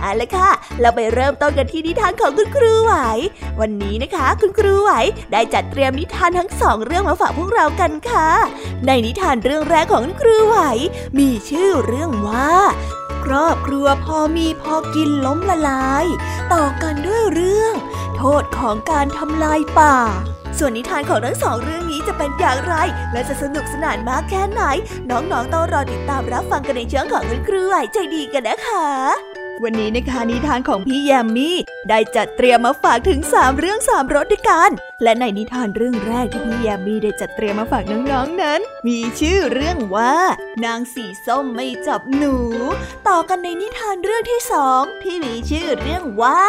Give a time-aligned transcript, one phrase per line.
[0.00, 0.50] เอาละค่ะ
[0.80, 2.94] เราไปเริ่มต้นกันที่นิทานของคุณครูไหว
[3.60, 4.92] วันนี้นะคะ คุณครูไหว
[5.32, 8.28] ได้จัดเตรียมนิทานทั้งสองเรื่องมาฝากพวกเรากันค่ะ
[8.86, 10.58] ในนิทานเรื่องแรกของคุณครูไหว
[11.18, 12.52] มีชื่อเรื่องว่า
[13.24, 16.04] ครอบครัวพอมีพอกินล้มละลาย
[16.52, 17.74] ต่อกันด้วยเรื่อง
[18.16, 19.96] โทษของการทำลายป่า
[20.58, 22.74] ส่วนนิทานของทั้งสองเรื่องนี้จะเป็นอย่างไร
[23.12, 24.62] และจะสนุกสนานมากแค่ไหน
[25.10, 31.56] น้องๆต้องรอติดตามรับฟังกันในช่วงของคุณครูไหวใจดีกันนะคะ วันนี้นะคะนิทานของพี่แยมมี่
[31.88, 34.70] ได้จัดเตรียมมาฝากถึง 3 เรื่อง3รสด้วยกัน
[35.02, 40.14] และในนิทานเรื่องแรกที่พี่แยมมี่ได้จัดเตรียมมาฝากน้องๆนนั้น มีชื่อเรื่องว่า
[40.64, 42.36] นางสีส้มไม่จับหนู
[43.08, 46.42] ต่อกันในนิทานเรื่องที่สองที่มีชื่อเรื่องว่า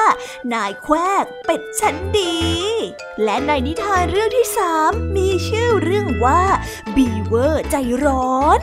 [0.53, 2.38] นายแควกเป็ดชั้นดี
[3.23, 6.41] และในนิทานเรื่องที่สามมีชื่อเรื่องว่า
[6.95, 8.61] บีเวอร์ใจร้อน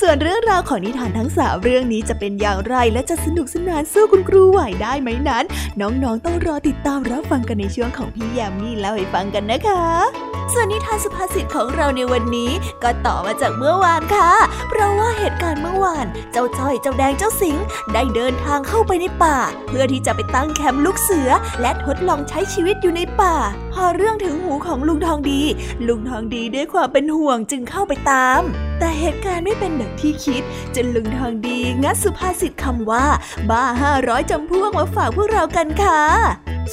[0.00, 5.44] ส่วนเรื่องราวของนิทานทั้งสามเรื่องนี้จะเป็นอย่างไรและจะสนุกสนานสู้คุณครูไหวได้ไหมนั้น
[5.80, 12.50] น้องๆต้องรอติดตามรับฟังกันในช่วงของพี่ยามีเล่าให้ฟังกันนะคะ ส่วนนิทานสุภาษิตของเราในวันนี้
[12.82, 14.30] ก็ต่อมาจากเมื่อวานค่ะ
[14.68, 17.56] เพราะว่าเหตุการณ์เมื่อวาน เจ้าจ้อยเจ้าแดงเจ้าสิง
[17.92, 21.30] ได้เดินทางเข้าไปในป่า เพื่อที่จะไปตั้งแคมป์ลูกเสือ
[21.60, 23.36] และทดลองใช้ชีวิตอยู่ในป่า
[23.72, 25.42] พอเรื่องถึงหูของลุงทองดี
[25.86, 28.40] ลุงทองดีด้วยความเป็นห่วงจึงเข้าไปตาม
[28.78, 30.42] แต่เหตุการณ์ไม่เป็นดังที่คิด
[30.74, 33.06] จนลุงทองดีงัดสุภาษิตคำว่า
[33.50, 36.02] บ้าห้าร้อยจำพวกมาฝากพวกเรากันค่ะ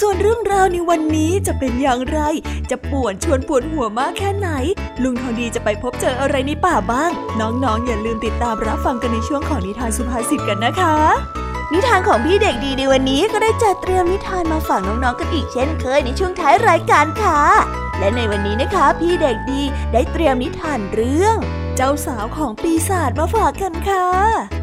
[0.01, 2.19] ส่วนเรื่องราวในวันนี้จะเป็นอย่างไร
[2.69, 4.49] จะป่วนชวนปวดหัวมากแค่ไหน
[5.03, 10.97] ลุงทองดีจะไปพบเจออะไรในป่าบ้าง น้องๆ อย่าลืมติดตามรับฟังกันในช่วงของนิทานสุภาษิตกันนะคะ
[11.73, 17.39] นิทานของพี่เด็กดีในวันนี้ก็ได้จัดเตรียมนิทานมาฝากน้องๆกันอีกเช่นเคยในช่วงท้ายรายการค่ะ
[17.99, 19.61] และในวันนี้นะคะ พี่เด็กดี
[19.93, 21.35] ได้เตรียมนิทานเรื่อง
[21.75, 24.62] เจ้าสาวของปีศาจมาฝากกันค่ะ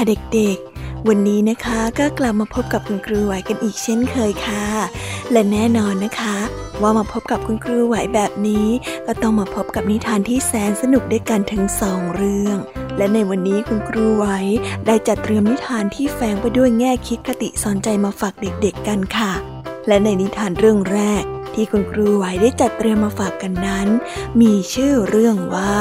[0.00, 4.64] ค่ะเด็กๆ วันนี้นะคะก็กลับมาพบกับคุณครูไหวกันอีกเช่นเคยค่ะ
[5.32, 6.36] และแน่นอนนะคะ
[6.82, 8.66] ว่ามาพบกับคุณครูไหวแบบนี้
[9.06, 12.56] ก็ต้องมาพบกับนิทานที่แสนสนุกด้วยกันถึงสองเรื่อง
[12.96, 14.26] และในวันนี้คุณครูไหว
[14.86, 19.49] ได้จัดเตรียมนิทานที่แฝงไปด้วยแง่คิดคติสอนใจมาฝากเด็กๆกันค่ะ
[19.88, 21.24] และในนิทานเรื่องแรก
[21.54, 23.88] ที่คุณครูไหวได้จัดเตรียมมาฝากกันนั้น
[24.40, 25.78] มีชื่อเรื่องว่า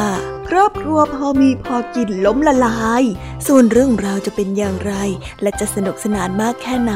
[0.50, 3.04] ครอบครัวพอมีพอกินล้มละลาย
[3.48, 4.94] ส่วนเรื่องราวจะเป็นอย่างไร
[5.42, 6.94] และจะสนุกสนานมากแค่ไหน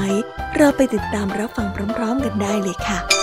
[0.58, 1.68] เราไปติดตามรับฟัง
[1.98, 3.23] พร้อม ๆ กันได้เลยค่ะ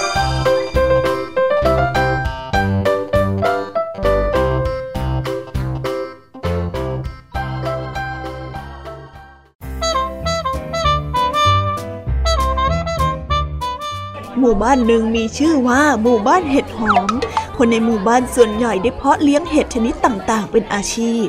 [14.52, 17.08] มู่บ้านหนึ่งมีชื่อว่าหมู่บ้านเห็ดหอม
[17.56, 21.26] คนในหมู่บ้านส่วนใหญ่ได้เพาะเลี้ยงเห็ดชนิดต่างๆ เป็นอาชีพ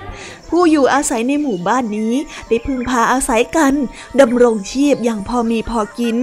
[0.50, 2.14] ผู้อยู่อาศัยในหมู่บ้านนี้
[2.48, 3.74] ได้พึ่งพาอาศัยกัน
[4.20, 6.18] ดำรงชีพอย่างพอมีพอกิน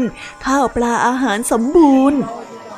[0.44, 2.18] ข้าวปลาอาหารสมบูรณ์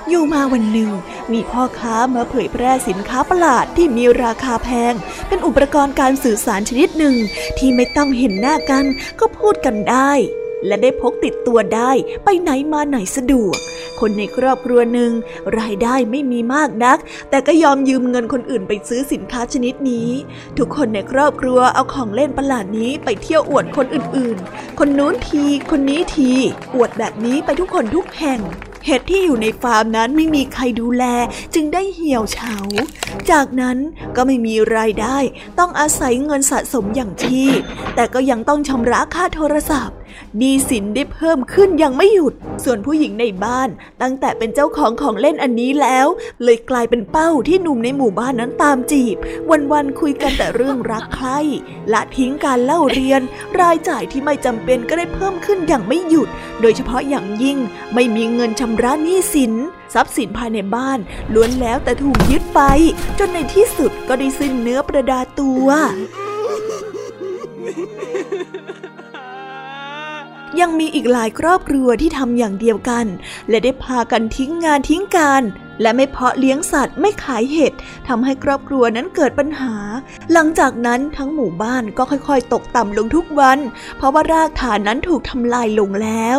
[0.08, 0.90] อยู่มาวันหนึ่ง
[1.32, 4.94] มีพ่อค้ามาเผยแพร่สินค้าประหลาดที่มีราคาแพง
[5.28, 7.14] เป็นอุปกรณ์การสื่อสารชนิดหนึ่ง
[7.58, 8.84] ที่ไม่ต้องเห็นหน้ากัน
[9.20, 10.12] ก็พูดกันได้
[10.67, 11.91] และได้พกติดตัวได้
[12.25, 13.59] ไปไหนมาไหนสะดวก
[14.01, 15.12] คนในครอบครัวหนึ่ง
[15.59, 16.99] รายได้ไม่มีมากนัก
[17.31, 20.09] แต่ก็ยอมยืมเงินคนอื่นไปซื้อสินค้าชนิดนี้
[20.59, 26.31] ทุกคนในครอบครัวเอาของเล่นประหลาดนี้ไปเที่ยวอวดคนอื่นๆ คนนู้นทีคนนี้ที
[26.75, 28.41] อวดแบบนี้ไปทุกคนทุกแห่ง
[28.87, 31.05] เห็ดที่อยู่ในฟาร์มนั้นไม่มีใครดูแล
[31.55, 32.56] จึงได้เหี่ยวเฉา
[33.31, 33.79] จากนั้น
[34.17, 35.19] ก็ไม่มีรายได้
[35.59, 37.49] ต้องอาศัยเงินสะสมอย่างที่
[37.95, 39.97] แต่ก็ยังต้องชำระค่าโทรศัพท์
[40.39, 42.35] หนี้สินได้เพิ่มขึ้นยังไม่หยุด
[42.65, 43.69] ส่วนผู้หญิงในบ้าน
[44.03, 46.07] ตั้งแต่เป็นเจ้าของของเล่นอันนี้แล้ว
[46.45, 49.17] เลยกลายเป็นเป้าที่หนุ่มในหมู่บ้านนั้นตามจีบ
[49.73, 51.39] วันๆคุยกันแต่เรื่องรักใคร่
[51.93, 53.21] ละทิ้งการเล่าเรียน
[53.61, 56.29] รายจ่ายที่ไม่จำเป็นก็ได้เพิ่มขึ้นอย่างไม่หยุด
[56.61, 57.59] โดยเฉพาะอย่างยิ่ง
[57.95, 59.53] ไม่มีเงินชำระหนี้สิน
[59.95, 60.99] ทรัพย์สินภายในบ้าน
[61.35, 62.61] ล้วนแล้วแต่ถูกยึดไป
[63.19, 65.69] จนในที่สุดก็ได้สิ้นเนื้อประดาตัว
[70.61, 73.07] ยังมีอีกหลายครอบครัวที่ทำอย่างเดียวกัน
[73.49, 75.43] และได้พากันทิ้งงานทิ้งการ
[75.83, 77.73] และไม่เพาะเลี้ยงสัตว์ไม่ขายเห็ด
[78.09, 79.75] ทำให้ครอบครัวนั้นเกิดปัญหา
[80.33, 83.59] หลังจากนั้นทั้งหมู่บ้านก็ค่อยๆ ตกต่ำลงทุกวัน
[83.97, 86.39] เพราะว่ารากฐานนั้นถูกทำลายลงแล้ว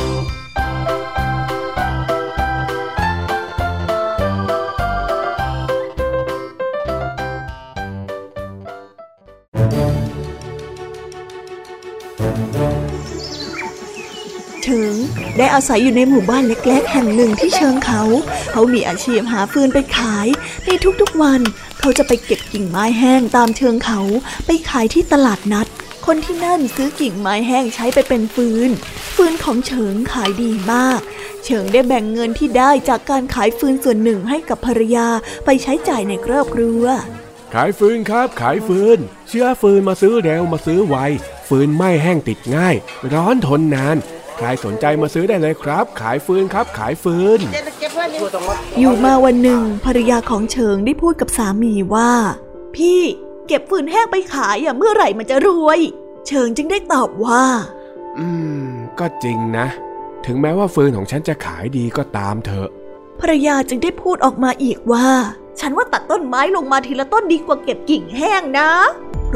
[14.71, 14.93] ถึง
[15.37, 18.01] ได้อาศัยอยู่ในหมู่บ้านเล็กๆ แห่งหนึ่งที่เชิงเขา
[18.51, 20.27] เขามีอาชีพหาฟืนไปขาย
[20.65, 20.69] ใน
[21.01, 21.41] ทุกๆวัน
[21.79, 23.99] เขาจะไปเก็บกิ่งไม้แห้งตามเชิงเขา
[24.45, 25.67] ไปขายที่ตลาดนัด
[26.05, 28.69] คนที่นั่นซื้อกิ่งไม้แห้งใช้ไปเป็นฟืน
[29.15, 30.99] ฟืนของเฉิงขายดีมาก
[31.45, 35.07] เฉิงได้แบ่งเงินที่ได้จากการขายฟืนส่วนหนึ่งให้กับภรรยา
[35.45, 36.83] ไปใช้จ่ายในครอบครัว
[37.53, 38.97] ขายฟืนครับ ขายฟืน
[39.29, 40.95] เชื้อฟืนมาซื้อเร็วมาซื้อไว
[41.47, 42.75] ฟืนไม่แห้งติดง่าย
[43.13, 43.97] ร้อนทนนาน
[44.41, 47.39] ครสนใจมาซื้อได้เลยครับ ขายฟืนครับ ขายฟืน
[48.79, 52.11] อยู่มาวันหนึ่งภรรยาของเฉิงได้พูดกับสามีว่า
[52.75, 53.01] พี่
[53.47, 55.79] เก็บฟืนแห้งไปขายอะเมื่อไหร่มันจะรวย
[56.27, 57.43] เฉิงจึงได้ตอบว่า
[58.19, 58.27] อื
[58.65, 58.69] ม
[58.99, 59.67] ก็จริงนะ
[60.25, 62.69] ถึงแม้ว่าฟืนของฉันจะขายดีก็ตามเถอะ
[63.19, 65.07] ภรรยาจึงได้พูดออกมาอีกว่า
[65.59, 68.69] ฉันว่าตัดต้นไม้ลงมาทีละต้นดีกว่าเก็บกิ่งแห้งนะ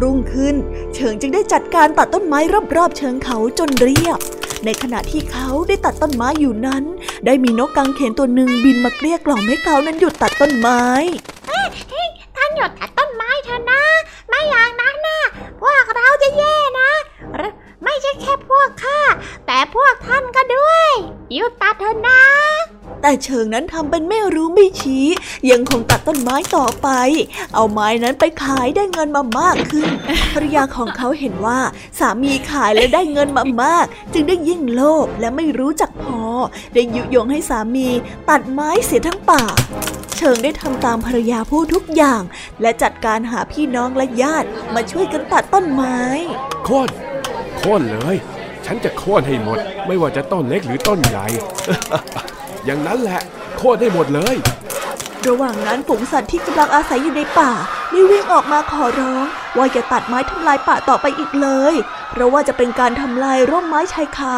[0.01, 0.55] รุ่งขึ้น
[0.93, 2.39] เฉิงจึงได้จัดการตัดต้นไม้
[2.77, 4.19] รอบๆเชิงเขาจนเรียบ
[4.65, 6.83] ในขณะที่เขาได้ตัดต้นไม้อยู่นั้น
[7.25, 10.83] ได้มีนกกังเขนตัวหนึ่งบินมาเกลี้ยกล่อมให้เขานั้นหยุดตัดต้นไม้
[12.37, 13.83] ท่านหยุดตัดต้นไม้เถอะนะ
[14.29, 15.19] ไม่อย่างนั้นนะ
[15.61, 16.89] พวกเราจะแย่นะ
[17.85, 19.01] ไม่ใช่แค่พวกข้า
[19.47, 20.87] แต่พวกท่านก็ด้วย
[21.33, 22.21] หยุดตัดเถอะนะ
[23.01, 25.05] แต่เชิงนั้นทำเป็นไม่รู้ไม่ชี้
[25.51, 26.89] ยังคงตัดต้นไม้ต่อไป
[27.55, 29.89] เอาไม้นั้นไปขายได้เงินมามากขึ้น
[30.33, 31.59] ภรรยาของเขาเห็นว่า
[31.99, 36.21] สามีขายและได้เงินมามาก จึงได้ยิ่งโลภและไม่รู้จักพอ
[36.73, 37.87] ได้ยุยงให้สามี
[38.29, 39.43] ตัดไม้เสียทั้งป่า
[40.17, 42.21] เชิงได้ทำตามภรรยาพูดทุกอย่าง
[42.61, 45.99] และจัดการหาพี่น้องและญาติมาช่วยกันตัดต้นไม้
[46.65, 46.89] โค่น
[47.57, 48.15] โค่นเลย
[48.65, 51.25] ฉันจะโค่นให้หมด ไม่ว่าจะต้นเล็กหรือต้นใหญ่
[52.65, 53.21] อย่างนั้นแหละ
[53.57, 54.35] โค่นให้หมดเลย
[55.27, 57.51] ระหว่างนั้นฝูงสัตว์ที่กำลังอาศัยอยู่ในป่า
[57.91, 59.25] ได้วิ่งออกมาขอร้อง
[59.57, 61.73] ว่าอย่าตัดไม้ทำลายป่าต่อไปอีกเลย
[62.11, 64.35] เพราะว่าจะเป็นการทำลายร่มไม้ชายคา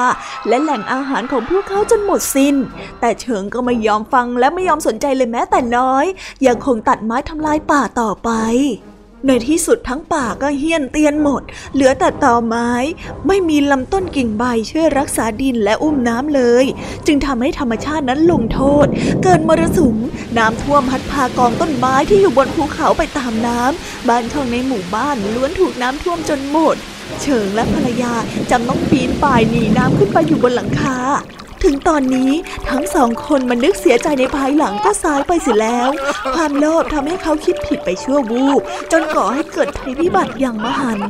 [0.48, 2.56] และแหล่งอาหารของพวกเขาจนหมดสิน้น
[3.00, 6.06] แต่เฉิงก็ไม่ยอมฟังและไม่ยอมสนใจเลยแม้แต่น้อย
[6.48, 8.30] ยังคงตัดไม้ทำลายป่าต่อไป
[9.26, 11.42] ในที่สุดทั้งป่าก็เฮี้ยนเตียนหมด
[11.74, 12.72] เหลือแต่ตอไม้
[13.28, 16.66] ไม่มีลำต้นกิ่งใบช่วยรักษาดินและอุ้มน้ำเลย
[17.08, 18.88] จึงทำให้ธรรมชาตินั้นลงโทษ
[19.24, 19.98] เกิดมรสุม
[20.38, 26.76] น้ำท่วมพัดพากองต้นไม้ที่อยู่บนภูเขาไปตามน้ำบ้านช่องในหมู่บ้านล้วนถูกน้ำท่วมจนหมด
[27.22, 28.14] เฉิงและภรรยา
[28.52, 30.98] จำต้องปีนป่ายหนีน้ำขึ้นไปอยู่บนหลังคา
[31.64, 32.32] ถึงตอนนี้
[32.70, 35.90] ทั้งสองคนมันนึกเสียใจในภายหลังก็สายไปเสียแล้ว
[36.36, 38.62] ความโลภทำให้เขาคิดผิดไปชั่ววูบ
[38.92, 41.10] จนก่อให้เกิดภัยพิบัติอย่างมหันต์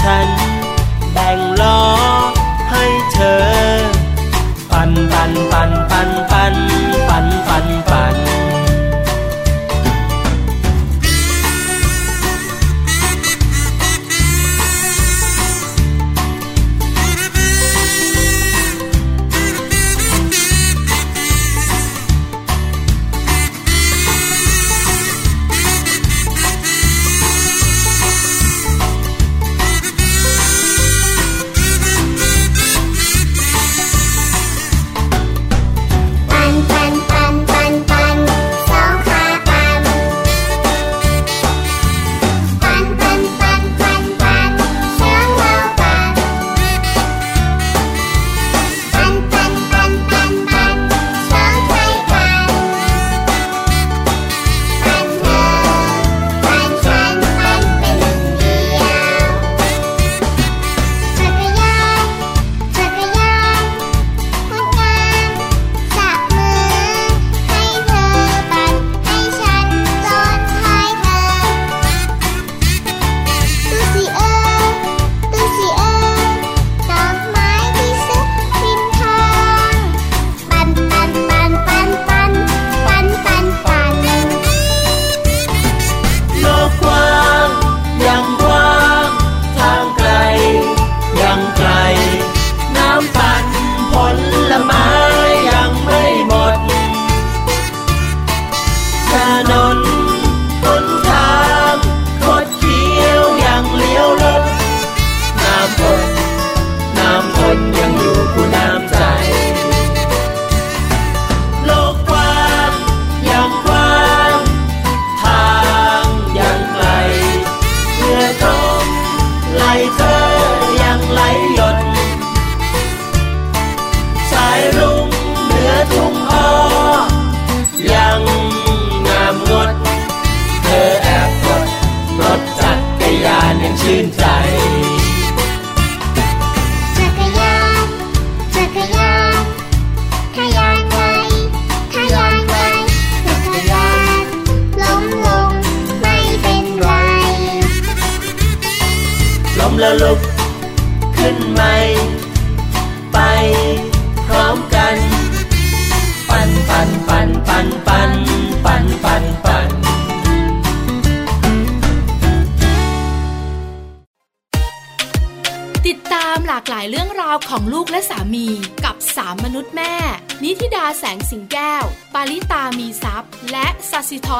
[0.00, 0.28] ฉัน
[1.12, 1.80] แบ่งล้อ
[2.70, 3.40] ให้เธอ
[4.70, 6.54] ปั่นปั่นปั่นปั่นปั่น
[7.08, 7.91] ปั่นปั่น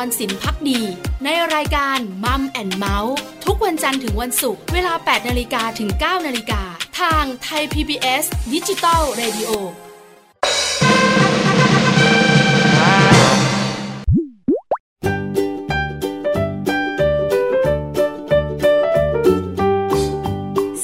[0.07, 0.81] รสินพักดี
[1.25, 6.63] ในรายการ Mom and Mouse ทุกวันจันทร์ถึงวันศุกร์เวลา 8นาฬิกาถึง 9นาฬิกา
[7.01, 9.51] ทางไทย PBS ดิจิตอล Radio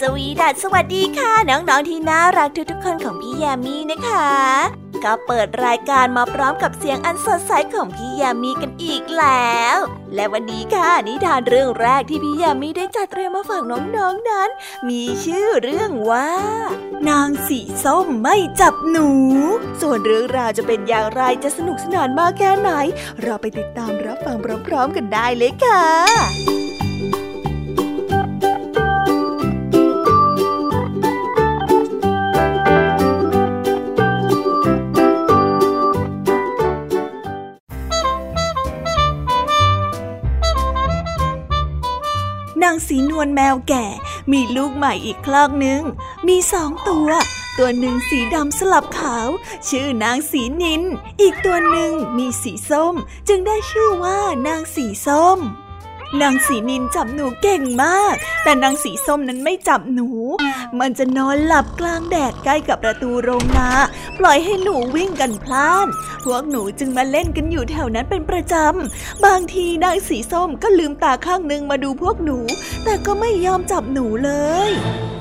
[0.01, 9.79] สวีดัสสวัสดีค่ะ น้อง ๆ ที่น่ารักทุก ๆ คนของพี่ยามีนะคะ ก็เปิดรายการมาพร้อมกับเสียงอันสดใสของพี่ยามีกันอีกแล้ว
[10.15, 13.81] และวันนี้ค่ะนิทานเรื่องแรกที่พี่ยามีได้จัดเตรียมมาฝากน้อ
[14.13, 14.51] งๆนนั้น
[14.89, 16.31] มีชื่อเรื่องว่า
[17.09, 19.09] นางสีส้มไม่จับหนู
[19.81, 22.71] ส่วนเรื่องราวจะเป็นอย่างไรจะสนุกสนานมากแค่ไหน
[23.23, 26.58] เราไปติดตามรับฟังพร้อมๆกันได้เลยค่ะ
[42.99, 43.87] นางสีนวลแมวแก่
[44.33, 45.83] มีลูกใหม่อีกคลอกหนึ่ง
[46.29, 47.09] มีสองตัว
[47.59, 49.29] ตัวหนึ่งสีดำสลับขาว
[49.69, 50.83] ชื่อนางสีนิน
[51.21, 52.95] อีกตัวหนึ่งมีสีส้ม
[53.29, 55.39] จึงได้ชื่อว่านางสีส้ม
[56.21, 60.09] นางสีนินจับหนูเก่งมาก แต่นางสีส้มนั้นไม่จับหนู
[60.79, 63.69] มันจะนอนหลับกลางแดดใกล้กับประตูโรงนา
[64.19, 65.89] ปล่อยให้หนูวิ่งกันพล่าน
[66.25, 72.39] พวกหนูจึงมาเล่นกันอยู่แถวนั้นเป็นประจำ บางทีนางสีส้มก็ลืมตาข้างหนึ่งมาดูพวกหนู
[72.85, 74.31] แต่ก็ไม่ยอมจับหนูเล
[74.69, 74.71] ย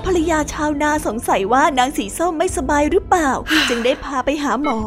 [0.06, 3.30] ภรรยาชาวนาสงสัยว่านางสีส้มไม่สบายหรือเปล่า
[3.70, 4.80] จึงได้พาไปหาหมอ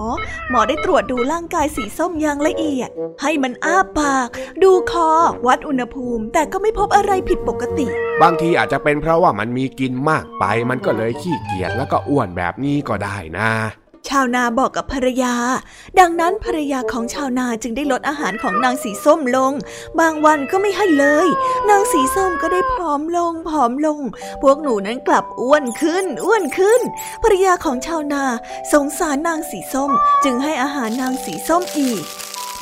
[0.51, 2.90] หมอได้ตรวจดูร่างกายสีส้มอย่างละเอียด
[3.23, 4.29] ให้มันอ้าปาก
[4.62, 5.11] ดูคอ
[5.46, 7.87] วัดอุณหภูมิ แต่ก็ไม่พบอะไรผิดปกติ
[8.23, 13.51] บางทีอาจจะเป็นเพราะว่ามันมีกินมากไป มันก็เลยขี้เกียจแล้วก็อ้วนแบบนี้ก็ได้นะ
[14.08, 15.34] ชาวนาบอกกับภรรยา
[15.98, 19.52] ดังนั้นภรรยาของชาวนาจึงได้ลดอาหารของนางสีส้มลง
[20.00, 21.28] บางวันก็ไม่ให้เลย
[21.70, 23.98] นางสีส้มก็ได้ผอมลงผอมลง
[24.42, 26.80] พวกหนูนั้นกลับอ้วนขึ้น อ้วนขึ้น
[27.22, 28.24] ภรรยาของชาวนา
[28.72, 29.90] สงสารนางสีส้ม
[30.24, 32.04] จึงให้อาหารนางสีส้มอีก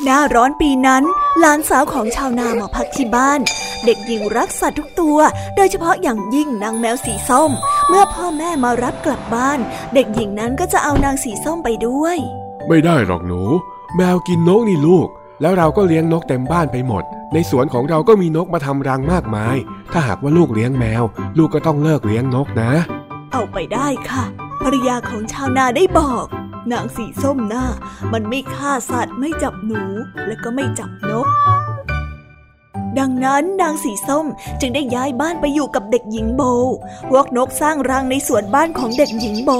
[0.03, 1.03] หน้าร้อนปีนั้น
[1.39, 3.39] หลานสาวของชาวนามาพักที่บ้าน
[3.85, 5.17] เด็กหญิงรักสัตว์ทุกตัว
[5.55, 7.51] โดยเฉพาะอย่างยิ่งนางแมวสีส้ม
[7.87, 9.59] เมื่อพ่อแม่มารับกลับบ้าน
[9.93, 12.17] เด็กหญิงนั้นก็จะเอานางสีส้มไปด้วย
[12.67, 13.41] ไม่ได้หรอกหนู
[13.97, 15.07] แมวกินนกนี่ลูก
[15.41, 19.55] แล้วเราก็เลี้ยงนกเต็มบ้านไปหมด ในสวนของเราก็มีนกมาทำรังมากมาย
[19.93, 21.03] ถ้าหากว่าลูกเลี้ยงแมว
[21.37, 22.71] ลูกก็ต้องเลิกเลี้ยงนกนะ
[23.31, 24.23] เอาไปได้ค่ะ
[24.63, 26.25] ภรรยาของชาวนาได้บอก
[26.71, 27.65] นางสีส้มหน้า
[28.13, 29.81] มันไม่ฆ่าสัตว์ไม่จับหนู
[30.27, 31.27] และก็ไม่จับนก
[32.99, 34.25] ดังนั้นนางสีส้ม
[34.59, 36.41] จึงได้ย้ายบ้านไปอยู่กับเด็กหญิงโบ
[37.09, 39.51] พวกนกสร้างรังในสวนบ้านของเด็กหญิงโบ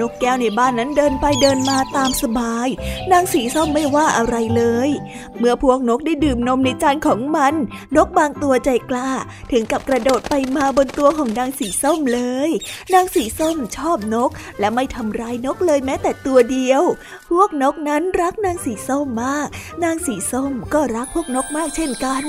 [0.00, 2.68] นกแก้วในบ้านนั้นเดินไปเดินมาตามสบาย
[3.12, 4.90] นางสีส้มไม่ว่าอะไรเลย
[5.38, 7.54] เมื่อพวกนกได้ดื่มนมในจานของมัน
[7.96, 9.10] นกบางตัวใจกล้า
[9.52, 12.50] ถึงกับกระโดดไปมาบนตัวของนางสีส้มเลย
[12.94, 16.82] นางสีส้มชอบนก และไม่ทำร้ายนกเลยแม้แต่ตัวเดียว
[17.30, 19.48] พวกนกนั้นรักนางสีส้มมาก
[19.84, 22.24] นางสีส้มก็รักพวกนกมากเช่นกัน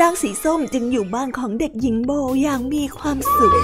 [0.00, 2.10] นางสีส้มจึงอยู่บ้านของเด็กหญิงโบ
[2.42, 3.54] อย่างมีความสุข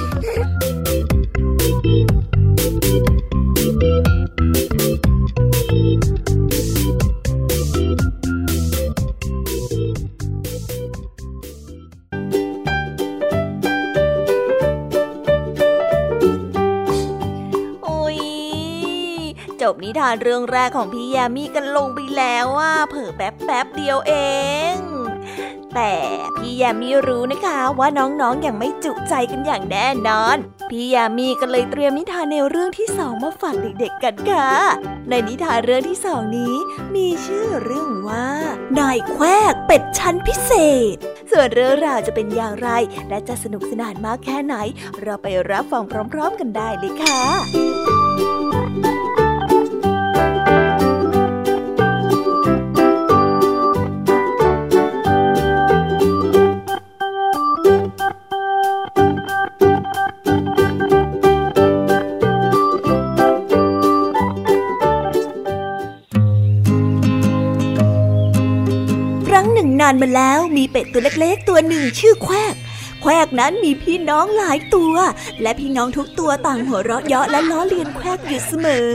[17.85, 18.18] โอ้ย
[19.62, 24.12] จบนิทานเรื่องแรกของพี่ยามีกันลงไปแล้วอะเผอแป๊บแป๊บเดียวเอ
[24.75, 24.77] ง
[25.74, 25.94] แต่
[26.37, 30.37] พี่ยามีรู้นะคะว่าน้องๆออย่างไม่จุใจกันอย่างแน่นอน
[30.70, 34.50] พี่ยามีก็เลยเตรียมนิทานแนวเรื่องที่สองมาฝากเด็กๆกันค่ะ
[35.09, 36.54] ในนิทานเรื่องที่สองนี้
[36.94, 38.26] มีชื่อเรื่องว่า
[38.78, 40.52] นายแควกเป็ดชั้นพิเศ
[40.92, 40.96] ษ
[41.30, 42.68] ส่วนเรื่องราวจะเป็นอย่างไร
[43.09, 44.54] และจะสนุกสนานมากแค่ไหน
[45.02, 48.00] เราไปรับฟังพร้อม ๆ กันได้เลยค่ะ
[70.01, 72.55] มาแล้วมีเป็ดตัวเล็กๆ ตัวหนึ่งชื่อแควก
[73.03, 74.95] แควกนั้นมีพี่น้องหลายตัว
[75.43, 78.91] และพี่น้องทุกตัวต่างหัวเราะเยาะและล้อเลียนแควกอยู่เสมอ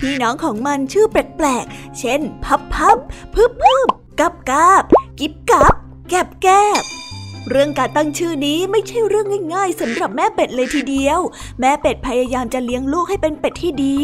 [0.00, 2.98] พี่น้องของมันชื่อแปลกๆ เช่น พับพับ
[3.34, 3.88] พึบพึบ
[4.20, 4.84] กับกาบ
[5.20, 5.74] กิบกับ
[6.08, 6.48] แกบแก
[6.80, 6.82] บ
[7.50, 11.20] เรื่องการตั้งชื่อนี้ไม่ใช่เรื่องง่าย ๆสำหรับแม่เป็ดเลยทีเดียว
[11.60, 13.96] แม่เป็ดพยายามจะเลี้ยงลูกให้เป็นเป็ดที่ดี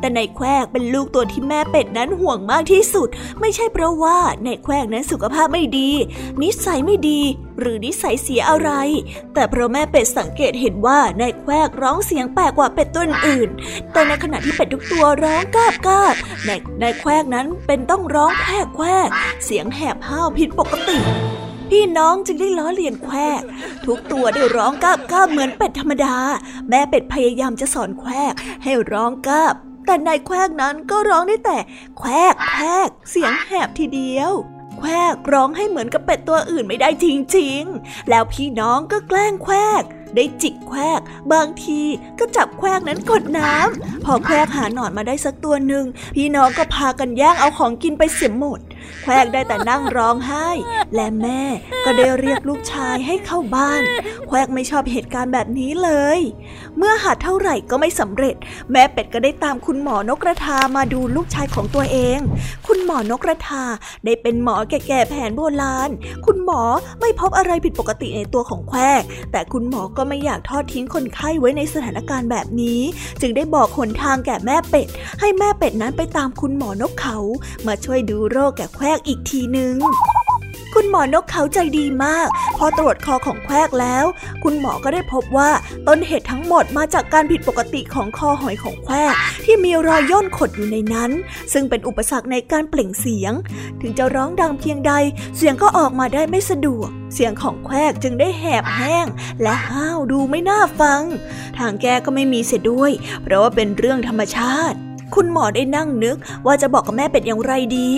[0.00, 3.08] แต่ในแควกเป็นลูกตัวที่แม่เป็ดนั้นห่วงมากที่สุด
[3.40, 5.90] ไม่ใช่เพราะว่าในแควกนั้นสุขภาพไม่ดี
[6.42, 7.20] นิสัยไม่ดี
[7.58, 8.70] หรือนิสัยเสียอะไร
[9.34, 13.48] แต่เพราะแม่เป็ดสังเกตเห็นว่าในแควกร้องเสียงแปลกกว่าเป็ดตัวอื่น
[13.92, 16.14] แต่ในขณะที่เป็ดทุกตัวร้องกาบกาบ
[16.46, 19.08] ในในแควกนั้นเป็นต้องร้องแควกแควก
[19.44, 20.98] เสียงแหบห้าวผิดปกติ
[21.70, 23.42] พี่น้องจึงได้ล้อเลียนแควก
[23.86, 26.16] ทุกตัวได้ร้องกาบก้าบเหมือนเป็ดธรรมดา
[26.68, 28.10] แม่เป็ดพยายามจะสอนแคว
[28.64, 29.54] ให้ร้องกาบ
[29.86, 31.58] แต่นายแควกนั้นก็ร้องได้แต่
[31.98, 34.32] แควกแควกเสียงแหบทีเดียว
[34.78, 39.82] แควกร้องให้เหมือนกับเป็ดตัวอื่นไม่ได้จริงๆ แล้วพี่น้องก็แกล้งแควก
[40.14, 41.00] ได้จิกแควก
[41.32, 41.80] บางที
[42.18, 45.84] ก็จับแควกนั้นกดน้ำพอแควกหาหนอนมาได้สักตัวหนึ่ง
[46.16, 48.60] พี่น้องก็พากันแย่งเอาของกินไปเสียหมด
[49.02, 50.48] แควกได้แต่นั่งร้องไห้
[50.94, 51.42] และแม่
[51.84, 53.82] ก็ได้เรียกลูกชายให้เข้าบ้าน
[54.26, 56.20] แควกไม่ชอบเหตุการณ์แบบนี้เลย
[56.78, 58.34] เมื่อหาเท่าไหร่ก็ไม่สำเร็จ
[58.72, 62.18] แม่เป็ดก็ได้ตามคุณหมอนกกระทามาดูลูกชายของตัวเอง
[62.66, 63.64] คุณหมอนกกระทา
[64.04, 65.90] ได้เป็นหมอแก่ๆแผนโบราณ
[66.26, 66.62] คุณหมอ
[67.00, 72.80] ไม่พบอะไรผิดปกติในตัวของแควกแต่คุณหมอก็ไม่อยากทอดทิ้งคนไข้ไว้ในสถานการณ์แบบนี้
[73.20, 74.88] จึงได้บอกหนทางแก่แม่เป็ด
[75.20, 77.18] ให้แม่เป็ดนั้นไปตามคุณหมอนกเขา
[77.66, 79.74] มาช่วยดูโรคแก่แควกอีกทีนึง
[80.74, 84.04] คุณหมอนกเขาใจดีมาก พอตรวจคอของแควกแล้ว
[84.42, 85.50] คุณหมอก็ได้พบว่า
[85.88, 89.14] ต้นเหตุทั้งหมดมาจากการผิดปกติของคอหอยของแควก
[89.44, 91.10] ที่มีรอยย่นขดอยู่ในนั้น
[91.52, 93.32] ซึ่งเป็นอุปสรรคในการเปล่งเสียง
[93.80, 94.92] ถึงจะร้องดังเพียงใด
[95.36, 99.06] เสียงก็ออกมาได้ไม่สะดวก เสียงของแควกจึงได้แหบแห้ง
[99.42, 101.02] และห้าวดูไม่น่าฟัง
[101.58, 104.78] ทางแก้ก็ไม่มีเสียด้วย เพราะว่าเป็นเรื่องธรรมชาติ
[105.14, 106.16] คุณหมอได้นั่งนึก
[106.46, 107.90] ว่าจะบอกกับแม่เป็ดอย่างไรดี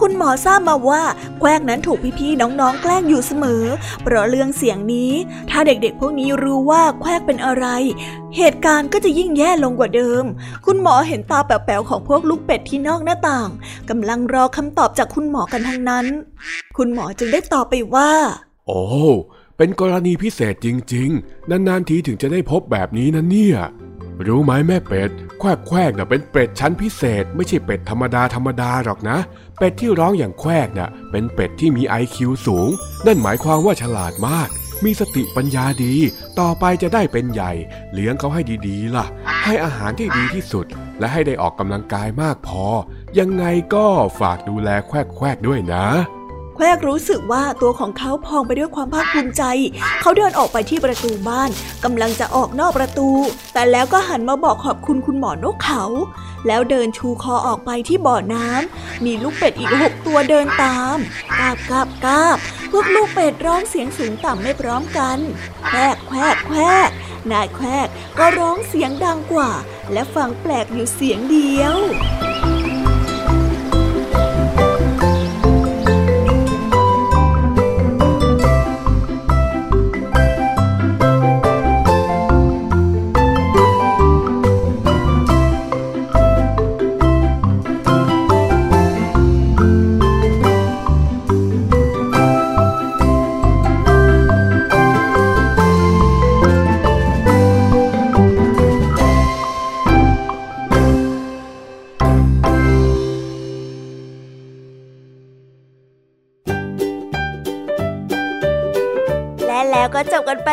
[0.00, 1.02] คุณหมอทราบมาว่า
[1.38, 3.64] แควกนั้นถูกพี่ๆน้องๆแกล้งอยู่เสมอ
[4.02, 5.12] เพราะเรื่องเสียงนี้
[5.50, 7.66] ถ้าเด็กๆ พวกนี้รู้ว่าแควกเป็นอะไร
[8.36, 10.24] เหตุการณ์ก็จะยิ่งแย่ลงกว่าเดิม
[10.66, 13.50] คุณหมอเห็นตาแป๋วๆของพวกลูกเป็ดที่นอกหน้าต่าง
[13.90, 16.06] กำลังรอคำตอบจากคุณหมอกันทั้งนั้น
[16.76, 18.10] คุณหมอจึงได้ตอบไปว่า
[18.66, 18.82] โอ้
[19.56, 23.58] เป็นกรณีพิเศษจริง ๆ นานๆทีถึงจะได้พบแบบนี้นะเนี่ย
[24.26, 29.18] รู้ไหมแม่เป็ด แควกแควกน่ะเป็นเป็ดชั้นพิเศษ ไม่ใช่เป็ดธรรมดาธรรมดาหรอกนะ
[29.58, 32.68] เป็ดที่ร้องอย่างแควกน่ะ เป็นเป็ดที่มีไอคิวสูง
[33.06, 34.48] นั่นหมายความว่าฉลาดมาก
[34.84, 35.94] มีสติปัญญาดี
[36.40, 37.52] ต่อไปจะได้เป็นใหญ่
[37.94, 39.06] เลี้ยงเขาให้ดีๆ ล่ะ
[39.44, 40.66] ให้อาหารที่ดีที่สุด
[40.98, 42.64] และให้ได้ออกกำลังกายมากพอ
[43.18, 43.86] ยังไงก็
[44.20, 45.86] ฝากดูแลแควกแควกด้วยนะ
[46.60, 49.42] แควกรู้สึกว่าตัวของเขาพองไปด้วยความภาคภูมิใจ
[50.00, 51.50] เขาเดินออกไปที่ประตูบ้าน
[51.84, 53.10] กำลังจะออกนอกประตู
[53.54, 55.84] แต่แล้วก็หันมาบอกขอบคุณคุณหมอนกเขา
[56.46, 60.96] แล้วเดินชูคอออกไปที่บ่อน้ำมีลูกเป็ดอีกหกตัวเดินตาม
[61.38, 62.36] กาบกาบกาบ
[62.72, 65.18] พวกลูกเป็ดร้องเสียงสูงต่ำไม่พร้อมกัน
[65.66, 66.90] แควกแควกแควก
[67.32, 69.50] นายแควกก็ร้องเสียงดังกว่า
[69.92, 71.76] และฟังแปลกอยู่เสียงเดียว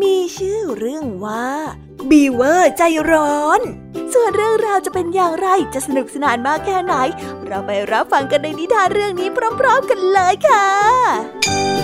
[0.00, 1.48] มีชื่อเรื่องว่า
[2.10, 3.60] บีเวอร์ใจร้อน
[4.14, 6.94] ส่วนเรื่องราวจะเป็นอย่างไรจะสนุกสนานมากแค่ไหน
[7.46, 9.28] เราไปรับฟังกันในนิทานเรื่องนี้
[9.60, 11.81] พร้อม ๆ กันเลยค่ะ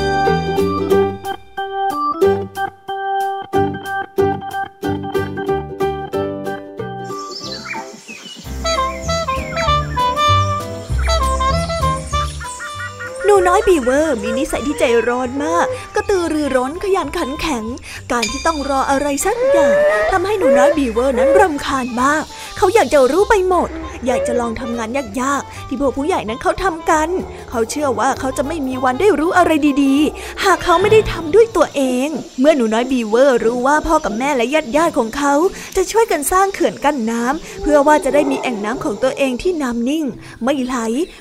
[13.38, 17.64] หนูน้อยบีเวอร์มีนิสัยที่ใจร้อนมาก กระตือรือร้นขยันขันแข็ง
[18.12, 19.76] การที่ต้องรออะไรสักอย่าง
[20.10, 22.22] ทำให้หนูน้อยบีเวอร์นั้นรำคาญมาก
[22.56, 23.68] เขาอยากจะรู้ไปหมด
[24.06, 24.88] อยากจะลองทำงาน
[25.20, 27.08] ยากๆ ที่พวกผู้ใหญ่นั้นเขาทำกัน
[27.50, 29.50] เขาเชื่อว่าเขาจะไม่มีวันได้รู้อะไร
[29.82, 32.08] ดีๆ หากเขาไม่ได้ทำด้วยตัวเอง
[32.40, 35.34] เมื่อหนูน้อยบีเวอร์รู้ว่าพ่อกับแม่และญาติญาติของเขา
[35.76, 40.04] จะช่วยกันสร้างเขื่อนกั้นน้ำเพื่อว่าจะได้มีแอ่งน้ำของตัวเองที่น้ำนิ่ง
[40.44, 40.76] ไม่ไหล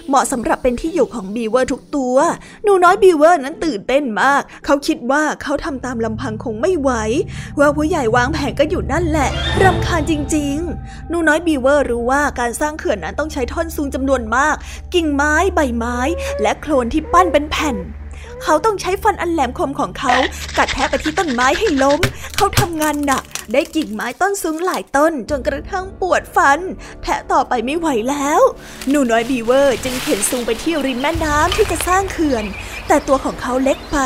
[0.08, 2.16] เหมาะสำหรับเป็นที่อยู่ของบีเวอร์ทุกตัว
[2.64, 6.92] หนูน้อยบีเวอร์นั้นตื่นเต้นมาก เขาคิดว่าเขาทำตามลำพังคงไม่ไหว
[7.60, 9.30] พวกผู้ใหญ่วางแผนกันอยู่นั่นแหละ
[9.64, 14.56] รำคาญจริง ๆ หนูน้อยบีเวอร์รู้ว่าการสร้างเขื่อนนั้นต้องใช้ท่อนซุงจำนวนมาก
[14.94, 15.98] กิ่งไม้ใบไม้
[16.42, 17.78] และโคลนที่ปั้นเป็นแผ่น
[18.44, 20.14] เขาต้องใช้ฟันอันแหลมคมของเขา
[20.58, 22.00] กัดแทะไปที่ต้นไม้ให้ล้ม
[22.36, 26.60] เขาทำงานหนัก ได้กิ่งไม้ต้นสูงหลายต้น จนกระทั่งปวดฟัน
[27.04, 28.42] แทะต่อไปไม่ไหวแล้ว
[28.90, 32.46] หนูน้อยบีเวอร์จึงเข็นซุงไปที่ริมแม่น้ำที่จะสร้างเขื่อน
[32.88, 33.98] แต่ตัวของเขาเล็กไป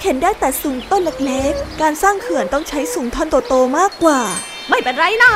[0.00, 4.20] เข็นได้แต่ซุงต้นเล็กๆ การสร้างเขื่อนต้องใช้ซุงท่อนโตๆมากกว่า
[4.68, 5.32] ไม่เป็นไรนะ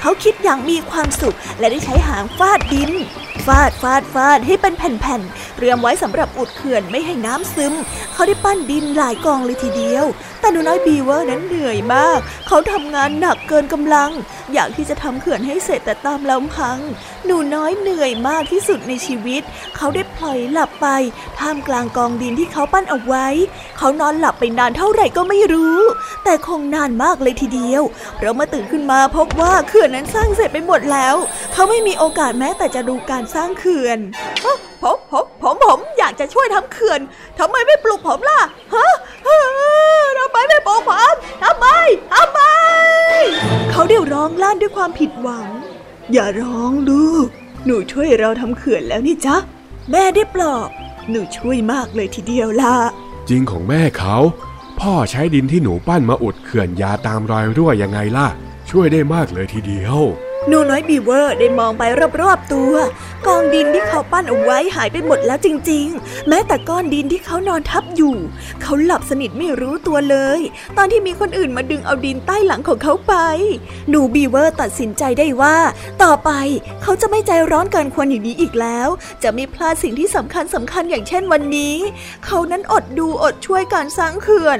[0.00, 2.92] เขาคิดอย่างมีความสุข และได้ใช้หางฟาดดิน
[3.46, 7.74] ฟาดฟาดฟาดให้เป็นแผ่นๆเตรียมไว้สำหรับอุดเขื่อนไม่ให้น้ำซึม
[8.12, 10.04] เขาได้ปั้นดินหลายกองเลยทีเดียว
[10.40, 14.10] แต่หนูน้อยบีเวอร์นั้นเหนื่อยมาก เขาทำงานหนักเกินกำลัง
[14.52, 16.78] อยากที่จะทำเขื่อนให้เสร็จแต่ตามลำพัง
[17.26, 19.42] หนูน้อยเหนื่อยมากที่สุดในชีวิต
[19.76, 20.86] เขาได้พลอยหลับไป
[21.38, 23.26] ท่ามกลางกองดินที่เขาปั้นเอาไว้
[23.78, 25.78] เขานอนหลับไปนานเท่าไหร่ก็ไม่รู้
[26.24, 27.82] แต่คงนานมากเลยทีเดียว
[28.16, 31.14] เพราะเมื่อตื่นขึ้นมาพบว่าเขื่อนนั้นสร้างเสร็จไปหมดแล้ว
[31.52, 33.98] เขาไม่มีโอกาสแม้แต่จะดูการสร้างเขื่อน
[34.82, 37.00] ผมผมผมผมอยากจะช่วยทำเขื่อน
[37.38, 38.40] ทำไมไม่ปลุกผมล่ะ
[38.74, 38.92] ฮะ
[40.18, 41.66] ทำไมไม่ปลุกผมทำไม
[42.14, 42.40] ทำไม
[43.70, 45.48] เขาได้ร้องลั่นด้วยความผิดหวัง
[46.12, 47.28] อย่าร้องลูก
[47.64, 49.36] หนูช่วยเราทำเขื่อนแล้วนี่จ๊ะ
[49.90, 50.68] แม่ได้ปลอบ
[51.10, 52.76] หนูช่วยมากเลยทีเดียวล่ะ
[53.28, 54.16] จริงของแม่เขา
[54.80, 58.28] พ่อใช้ดินที่หนูปั้นมาอุดเขื่อนยาตามรอยรั่วยังไงล่ะ
[58.70, 59.98] ช่วยได้มากเลยทีเดียว
[60.48, 61.82] หนูน้อยบีเวอร์ได้มองไป
[62.20, 62.74] รอบๆตัว
[63.26, 68.16] กองดินที่เขาปั้นเอาไว้หายไปหมดแล้วจริงๆ แม้แต่ก้อนดินที่เขานอนทับอยู่
[68.62, 70.40] เขาหลับสนิทไม่รู้ตัวเลย
[70.76, 73.14] ตอนที่มีคนอื่นมาดึงเอาดินใต้หลังของเขาไป
[73.90, 75.56] หนูบีเวอร์ตัดสินใจได้ว่า
[76.02, 76.30] ต่อไป
[76.82, 78.88] เขาจะไม่ใจร้อนเกินควรอย่างนี้อีกแล้ว
[79.22, 81.74] จะไม่พลาดสิ่งที่สำคัญสำคัญอย่างเช่นวันนี้
[82.26, 84.58] เขานั้นอดดูอดช่วยการสร้างเขื่อน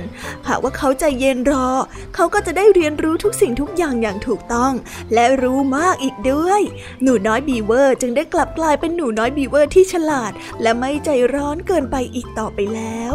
[0.49, 1.69] หากว่าเขาใจเย็นรอ
[2.15, 4.73] เขาก็จะได้เรียนรู้ทุกสิ่งทุกอย่างอย่างถูกต้อง
[5.15, 6.61] และรู้มากอีกด้วย
[7.03, 10.33] หนูน้อยบีเวอร์จึงได้กลับกลายเป็นหนูน้อยบีเวอร์ที่ฉลาด
[10.63, 13.15] และไม่ใจร้อนเกินไปอีกต่อไปแล้ว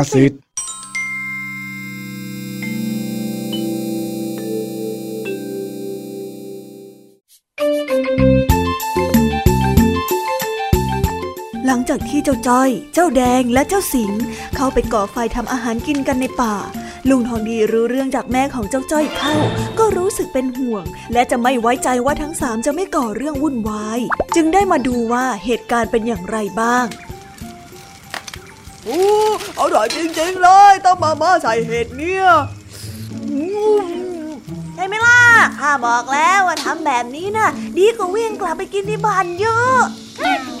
[0.00, 0.32] สุภาษิต
[11.66, 14.12] หลังจากที่เจ้าจ้อย เจ้าแดงและเจ้าสิง
[14.56, 16.56] เข้าไปก่อไฟทำอาหารกินกันในป่า
[17.08, 19.36] ลุงทองดีรู้เรื่องจากแม่ของเจ้าจ้อยเข้า
[19.78, 24.00] ก็รู้สึกเป็นห่วง และจะไม่ไว้ใจว่าทั้งสามจะไม่ก่อเรื่องวุ่นวาย
[24.34, 26.86] จึงได้มาดูว่าเหตุการณ์เป็นอย่างไรบ้าง
[29.80, 32.26] ร่อยจริงๆเลยต้องมาม่าใส่เห็ดเนี่ย
[34.74, 35.20] ใช่ไหมล่ะ
[35.58, 39.78] ข้าบอกแล้วว่าทำแบบนี้นะ่ะ ดีกว่าวิ่งกลับไปกินที่บ้านเยอะ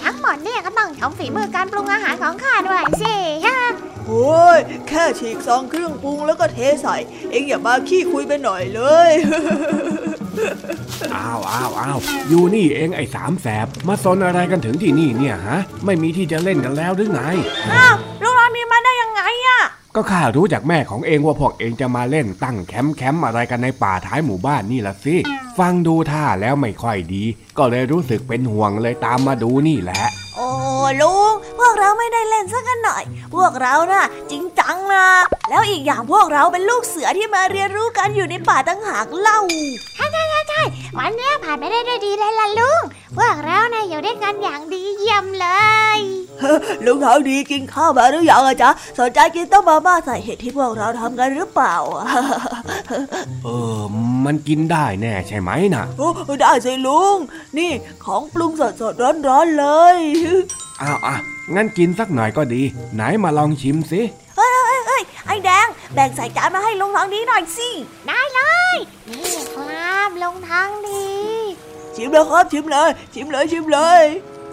[0.04, 3.14] ทั้งหมดเนี่ยก็ต้องชมฝีมือการปรุงอาหารของข้าด้วยสิ
[3.46, 3.58] ฮะ
[4.06, 4.58] โอ้ย
[4.88, 6.96] แค่ฉีกซองเครื่องปรุงแล้วก็เทใส่
[7.30, 9.10] เอ็งอย่ามาขี้คุยไปหน่อยเลย
[11.14, 11.98] อ้าวอ้าวอ้าว
[12.28, 17.22] อยู่นี่เองไอ้สามแสบ มาซนอะไรกันถึงที่นี่เนี่ยฮะ ไม่มีที่จะเล่นกันแล้วหรือไง
[17.72, 17.96] อ้าว
[19.96, 25.16] ก็ข้ารู้จากแม่ของเองว่าพวกเองจะมาเล่นตั้งแคมป์แคมป์อะไรกันในป่าท้ายหมู่บ้านนี่ละสิ
[25.58, 27.24] ฟังดูท่าแล้วไม่ค่อยดี
[27.58, 30.02] ก็เลยรู้สึกเป็นห่วงเลยตามมาดูนี่แหละ
[30.36, 30.48] โอ้
[31.02, 33.02] ลุง พวกเราไม่ได้เล่นสักหน่อย
[33.34, 35.06] พวกเรานะ่ะ จริงจังนะ
[35.50, 39.40] แล้วอีกอย่างพวกเราเป็นลูกเสือที่มาเรียนรู้กันอยู่ในป่าตั้งหากเล่า
[39.96, 40.62] ใช่ใช่ใช่
[40.98, 42.82] วันนี้ผ่านไปได้ด้วยดีเลยล่ะลุง
[43.16, 45.48] พวกเราเนะ่ยอยู่ด้วยกันอย่างดีเยี่ยมเล
[45.98, 46.00] ย
[46.84, 51.74] ลุงเขาดีกินข้าวมาหรือยังอะจ๊ะ สนใจกินต้มมาม่าใส่เห็ดที่พวกเราทำกันหรือเปล่า
[53.44, 53.80] เออ
[54.24, 56.08] มันกินได้แน่ใช่ไหมนะโอ้
[56.40, 57.16] ได้สิลุง
[57.58, 57.72] นี่
[58.04, 58.94] ของปรุงสดสด
[59.28, 59.96] ร้อนๆเลย
[60.82, 61.16] อ้าวอะ
[61.54, 62.62] งั้นกินสักหน่อยก็ดี
[62.94, 64.00] ไหนมาลองชิมสิ
[64.36, 64.50] เฮ้ย
[64.86, 67.68] เฮ้ยไอ้แดง แบ่งใส่จานมาให้ลุงทองดีหน่อยสิ
[68.06, 68.40] ได้เล
[68.74, 68.76] ย
[69.08, 71.08] นี่ครับลุงทองดี
[71.94, 74.02] จชิมเลยครับชิมเลย ชิมเลยชิมเลย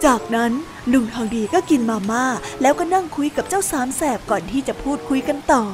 [0.04, 0.52] จากนั้น
[0.92, 2.24] ลุงทองดีก็กินมาม่า
[2.62, 5.64] แล้วก็นั่งคุยกับเจ้าสามแสบก่อนที่จะพูดคุยกันต่อ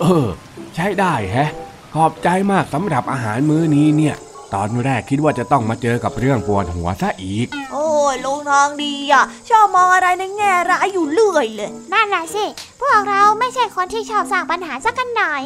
[0.00, 0.28] เออ
[0.74, 1.50] ใช้ได้แฮะ
[1.94, 4.14] ขอบใจมากสำหรับอาหารมื้อนี้เนี่ย
[4.54, 12.44] ตอนแรกคิดว่าจะต้องมาเจอกับเรื่องปวดหัวซะอีก โอ้ยลุงทองดีอะ ชอบมองอะไรในแง่ร้ายอยู่เรื่อยเลย นั่นน่ะสิ
[12.80, 15.42] พวกเราไม่ใช่คนที่ชอบสร้างปัญหาสักกันหน่อย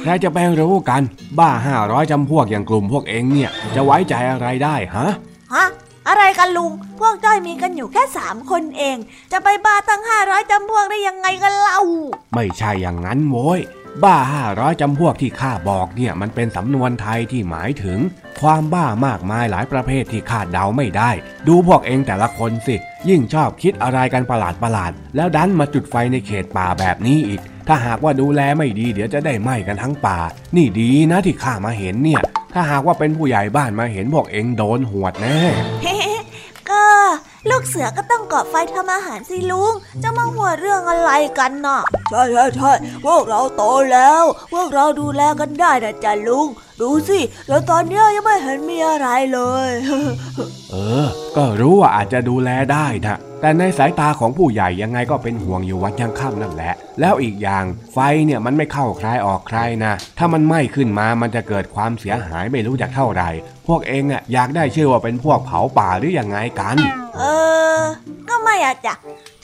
[0.00, 1.02] ใครจะไปรู้กัน
[1.38, 5.08] บ้าห้าร้อยจำพวกอย่างกลุ่มพวกเองเนี่ย จะไว้ใจอะไรได้ฮะ
[5.54, 5.66] ฮะ
[6.08, 8.96] อะไรกันลุง พวกจ้อยมีกันอยู่แค่สามคนเอง
[9.32, 11.80] จะไปบ้าตั้งห้าร้อยจำพวกได้ยังไงกันเล่า
[12.34, 13.60] ไม่ใช่อย่างนั้นโว้ย
[14.04, 17.98] บ้าห้าร้อยจำพวกที่ข้าบอกเนี่ยมันเป็นสำนวนไทยที่หมายถึง
[18.40, 21.10] ความบ้ามากมายหลายประเภทที่คาดเดาไม่ได้
[21.48, 22.76] ดูพวกเองแต่ละคนสิ
[23.08, 30.18] ยิ่งชอบคิดอะไรกันประหลาดประหลาด แล้วดันมาจุดไฟในเขตป่าแบบนี้อีก ถ้าหากว่าดูแลไม่ดีเดี๋ยวจะได้ไหม้กันทั้งป่า
[30.56, 32.22] นี่ดีนะที่ข้ามาเห็นเนี่ย
[32.54, 35.40] ถ้าหากว่าเป็นผู้ใหญ่บ้านมาเห็นพวกเองโดนหวดแน่
[36.70, 36.84] ก็
[37.50, 39.72] ลูกเสือก็ต้องก่อไฟทำอาหารสิลุง
[40.02, 41.80] จะมาหัวเรื่องอะไรกันน่ะ
[42.10, 42.72] ใช่ใช่ใช่
[43.06, 44.22] พวกเราโตแล้ว
[44.52, 46.46] พวกเราดูแลกันได้นะจ๊ะลุง
[46.80, 49.70] ดูสิแล้วตอนเนี้ยยังไม่เห็นมีอะไรเลย
[50.70, 50.74] เอ
[51.04, 63.30] อ ก็รู้ว่าอาจจะดูแลได้นะแต่ในสายตาของผู้ใหญ่ยังไงก็เป็นห่วงอยู่วันยังค่ำนั่นแหละ แล้วอีกอย่างไฟเนี่ยมันไม่เข้าใครออกใครนะ ถ้ามันไหม้ขึ้นมามันจะเกิดความเสียหายไม่รู้จักเท่าไหร่
[63.68, 66.76] พวกเองอะอยากได้ชื่อว่าเป็นพวกเผาป่าหรือยังไงกัน
[67.16, 67.22] เอ
[67.80, 67.82] อ
[68.28, 68.94] ก็ไม่อะจ้ะ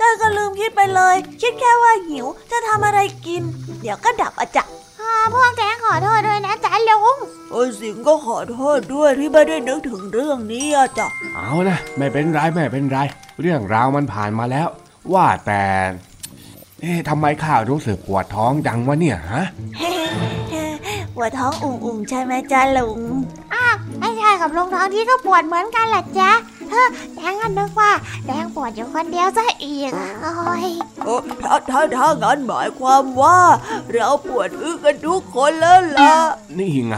[0.01, 3.43] จ้อยก็ลืมคิดไปเลย คิดแค่ว่าหิวจะทำอะไรกิน
[3.83, 4.65] เดี๋ยวก็ดับอะจ้ะ
[5.01, 7.17] อ่าพวกแกขอโทษด้วยนะจ๊ะลุง
[7.53, 12.99] โอ้ยสิงก็ขอโทษด้วยที่ไม่ได้นึกถึงเรื่องนี้อะจ้ะเอานะไม่เป็นไรไม่เป็นไร
[13.41, 14.69] เรื่องราวมันผ่านมาแล้ว
[15.13, 15.63] ว่าแต่
[16.81, 19.45] เอ๊ะทำไมข้ารู้สึกปวดท้องจังวะเนี่ยฮะ
[21.15, 23.01] ปวดท้องอุ่งๆใช่ไหมจ้าลุง
[23.55, 26.31] อ้าวไอ้ชายกับลุงทองที่ก็ปวดเหมือนกันแหละจ๊ะ
[26.71, 27.93] เฮ้อแดงก็นึกว่า
[28.27, 29.91] แดงปวดอยู่คนเดียวซะอีก
[30.23, 30.67] โอ้ย
[31.05, 33.39] เออถ้าถ้าถ้างั้นหมายความว่า
[33.93, 36.13] เราปวดอึกันทุกคนแล้วล่ะ
[36.59, 36.97] นี่ไง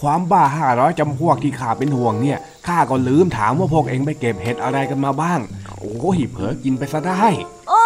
[0.00, 5.40] ความบ้าห้าร้อยจำพวกที่ข้าเป็นห่วงเนี่ยข้าก็ลืมถามว่าพวกเองไปเก็บเห็ดอะไรกันมาบ้าง
[5.78, 7.24] โอ้ยเผลอกินไปซะได้
[7.68, 7.82] โอ้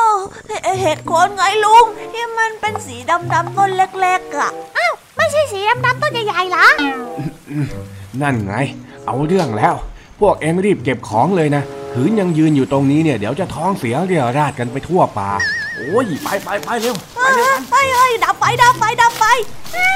[0.47, 4.87] เห็เห็ดโคนไงลุงที่มันเป็นสีดำๆต้นเล็กๆอะไม่
[5.33, 6.67] ใช่สีดำๆต้นใหญ่ๆเหรอ
[8.21, 8.55] นั่นไง
[9.07, 9.75] เอาเรื่องแล้ว
[10.21, 11.63] พวกเองรีบเก็บของเลยนะ
[11.93, 15.31] ขืนยังยืนอยู่ตรงนี้เนี่ยเดี๋ยวจะท้องเสียเรียราดกันไปทั่วป่า
[15.75, 19.25] โอ้ยไปไปไปเร็วไปเร็วกันเฮ้ยเฮ้ยดับไฟดับไฟดับไฟ
[19.77, 19.87] อ่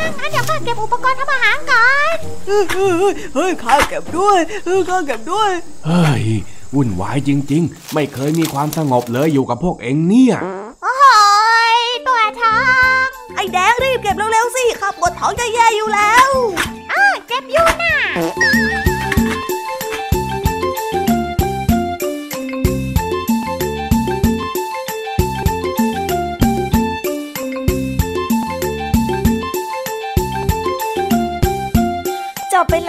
[0.00, 5.50] างั้นเดี๋ยวข้าเก็บอุปกรณ์ทำอาหารก่อนเฮ้ยเฮ้ยเฮ้ยเฮ้ยข้าเก็บด้วยเฮ้ยข้าเก็บด้วย
[5.86, 6.24] เฮ้ย
[6.74, 16.28] วุ่นวายจริง ๆ ไม่เคยมีความสงบเลยอยู่กับพวกเองเนี่ยโอ้ยตัวท้องไอ้แดงรีบเก็บเร็วๆสิขับปวดท้องจะแย่อยู่แล้ว
[16.92, 17.94] อ้าเจ็บอยู่น่ะ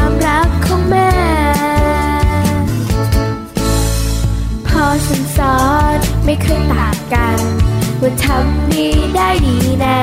[0.00, 1.12] ความรักของแม่
[4.68, 5.58] พอฉันสอ
[5.96, 7.38] นไม่เคยต่างกัน
[8.00, 10.00] ว่าทำดีได้ดีแน่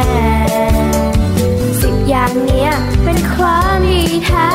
[1.81, 2.71] สิบอย่างเนี้ย
[3.03, 4.49] เป็นความดีแท้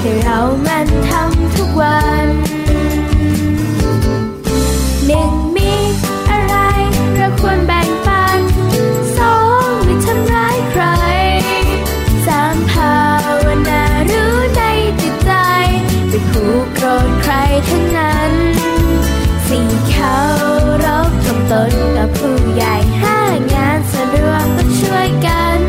[0.00, 2.26] แต่เรามันทำทุกวัน
[21.52, 23.18] ตนกับผู้ใหญ่ห้า
[23.52, 25.60] งานส่วนรวมต้องช่วยกัน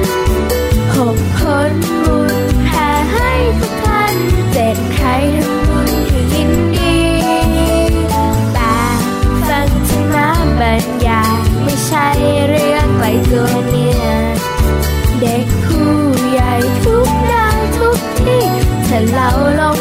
[0.95, 1.71] หกคน
[2.03, 4.15] บุญแผ่ให้ทุกท่าน
[4.51, 5.07] เจ็ดใคร
[5.37, 6.97] ทำบุญคือยินดี
[8.53, 8.57] แป
[8.99, 9.01] ด
[9.47, 12.07] ฟังธรรมะบรรยายไม่ใช่
[12.47, 14.07] เรื่องไกลตัวเนี่ย
[15.21, 15.91] เด็กผู้
[16.29, 16.53] ใหญ่
[16.85, 18.45] ทุกด้านทุกที่
[18.87, 19.76] ถ้าเราลง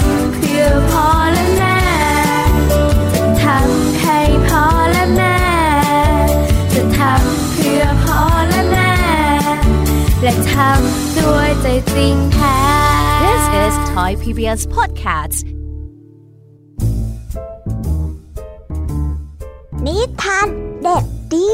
[0.00, 1.78] ำเพื่อพ่อและแม่
[3.14, 4.18] จะทำให้
[4.48, 5.38] พ่อและแม่
[6.74, 8.92] จะทำเพื่อพ่อและแม่
[10.22, 12.58] และทำด้วยใจจริงแท้
[13.24, 15.38] This is Thai PBS Podcast
[19.86, 20.48] นิทาน
[20.82, 21.52] เด็กดี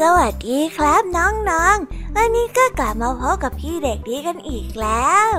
[0.00, 5.30] สวัสดีครับน้องๆ วันนี้ก็กลับมาพบกับพี่เด็กดีกันอีกแล้ว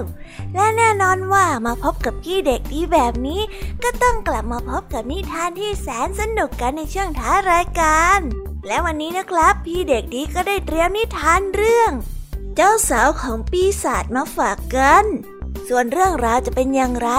[0.53, 3.41] และแน่นอนว่ามาพบกับพี่เด็กดีแบบนี้
[3.83, 8.19] ก็ต้องกลับมาพบกับนิทานที่แสนสนุกกันในช่วงท้ายรายการ
[8.67, 11.91] และวันนี้นะครับ พี่เด็กดีก็ได้เตรียมนิทานเรื่อง
[12.55, 15.05] เจ้าสาวของปีศาจมาฝากกัน
[15.67, 17.09] ส่วนเรื่องราวจะเป็นอย่างไร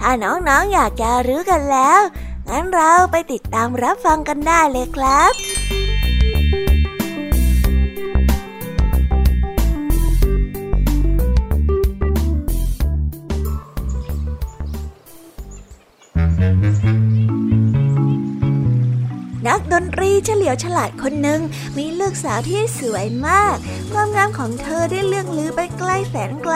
[0.00, 2.00] ถ้าน้องๆออยากจะรู้กันแล้ว
[2.48, 5.65] งั้นเราไปติดตามรับฟังกันได้เลยครับ
[19.48, 21.40] นักดนตรีเฉลียวฉลาดคนหนึ่ง
[21.78, 23.56] มีลูกสาวที่สวยมาก
[23.92, 26.54] ความงามของเธอได้เลื่องลือไปไกลแสนไกล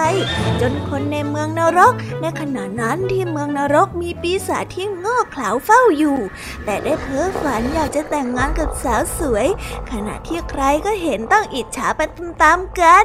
[0.61, 6.19] จนคนในเมืองนรก ในขณะนั้นที่เมืองนรกมีปีศาจที่ง่เขลาเฝ้าอยู่
[6.65, 9.47] แต่ได้เพ้อฝันอยากจะแต่งงานกับสาวสวย
[9.91, 12.01] ขณะที่ใครก็เห็นต้องอิจฉาไป
[12.43, 13.05] ตามๆกัน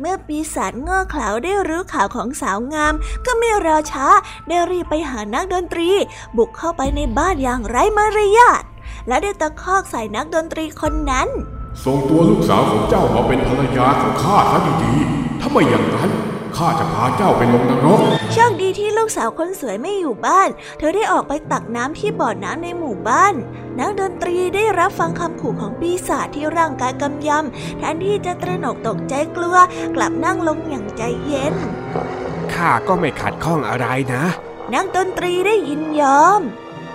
[0.00, 2.94] เมื่อปีศาจง่เขลาได้รู้ข่าวของสาวงาม
[3.26, 4.06] ก็ไม่รอช้า
[4.48, 5.90] ได้รีบไปหานักดนตรี
[6.36, 8.64] บุกเข้าไปในบ้านอย่างไร้มารยาท
[9.08, 11.28] และได้ตะคอกใส่นักดนตรีคนนั้น
[11.84, 16.10] ส่งตัวลูกสาวของเจ้ามาเป็นภรรยาของข้าซะดีๆ ถ้าไม่อย่างนั้น
[16.56, 18.00] ข้าจะพาเจ้าไปลงนรก
[18.32, 20.48] โชคดีที่ลูกสาวคนสวยไม่อยู่บ้าน
[20.78, 23.34] เธอได้ออกไปตักน้ำที่บ่อน้ำในหมู่บ้าน
[23.78, 29.56] นักดนตรีได้รับฟังคำขู่ของปีศาจที่ร่างกายกำยำแทนที่จะตระหนกตกใจกลัว
[29.96, 31.54] กลับนั่งลงอย่างใจเย็น
[32.54, 34.24] ข้าก็ไม่ขัดข้องอะไรนะ
[34.74, 36.42] นักดนตรีได้ยินยอม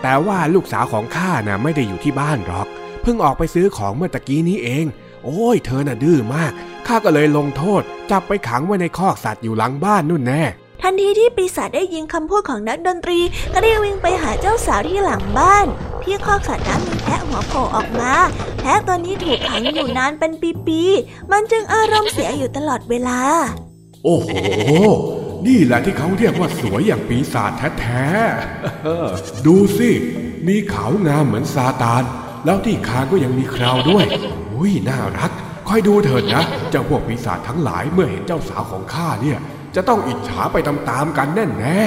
[0.02, 2.68] แต่ว่าลูกสาวของข้าน่ะไม่ได้อยู่ที่บ้านหรอก
[3.02, 4.86] เพิ่งออกไปซื้อของเมื่อตะกี้นี้เอง
[5.26, 6.52] โอ้ยเธอน่ะดื้อมาก
[6.88, 7.82] ข้าก็เลยลงโทษ
[8.12, 10.44] จับไปขังไว้ในคอกสัตว์อยู่หลังบ้านนู่นแน่
[10.82, 13.20] ทันทีที่ปีศาจได้ยินคำพูดของนักดนตรี
[13.54, 15.68] ก็ได้วิ่งไปหาเจ้าสาวที่หลังบ้าน
[16.04, 18.14] ที่คอกสัตว์นั้นมีแพะหัวโผล่ออกมา
[18.60, 20.32] แพะตัวนี้ถูกขังอยู่นานเป็น
[20.68, 23.20] ปีๆ มันจึงอารมณ์เสียอยู่ตลอดเวลา
[24.04, 24.30] โอ้โห
[25.48, 29.90] นี่แหละที่เขาเรียกว่าสวยอย่างปีศาจแท้ๆ ดูสิ
[30.48, 32.04] มีเขางามเหมือนซาตาน
[32.46, 34.06] แล้วที่คางก็ยังมีคราวด้วย
[34.54, 35.32] อุ้ยน่ารัก
[35.68, 39.40] คอยดูเถิดนะ เจ้าพวกปีศาจทั้งหลายเมื่อเห็นเจ้าสาวของข้าเนี่ย
[39.76, 41.80] จะต้องอิจฉาไปตามๆกันแน่แน่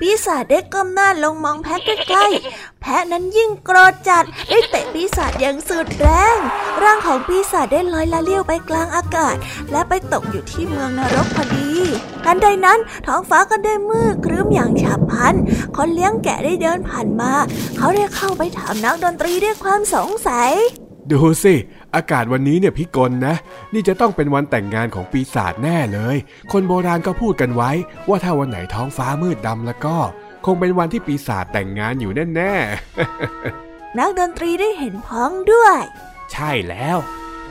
[0.00, 6.38] ปีศาจได้ก้มหน้าลงมองแพะใกล้ๆ แพะนั้นยิ่งโกรธจัดได้เตะปีศาจอย่างสุดแรง
[6.82, 9.36] ร่างของปีศาจได้ลอยละเลี้ยวไปกลางอากาศ
[9.70, 11.70] และไปตกอยู่ที่เมืองนรกพอดี
[12.24, 15.34] ทันใดนั้นท้องฟ้าก็ได้มืดครึ้มอย่างฉับพลัน
[15.76, 17.32] คนเลี้ยงแกะได้เดินผ่านมา
[17.76, 20.52] เขาได้เข้าไปถามนักดนตรีด้วยความสงสัย
[21.10, 21.54] ดูสิ
[21.94, 23.34] อากาศวันนี้เนี่ยพิกลนะ
[23.72, 26.16] นี่จะต้องเป็นวันแต่งงานของปีศาจแน่เลย
[26.52, 27.70] คนโบราณก็พูดกันไว้
[28.08, 29.96] ว่าถ้าวันไหนท้องฟ้ามืดดำแล้วก็
[30.44, 32.40] คงเป็นวันที่ปีศาจแต่งงานอยู่แน่ๆน
[33.98, 35.78] นักดนตรีได้เห็นพ้องด้วย
[36.32, 36.96] ใช่แล้ว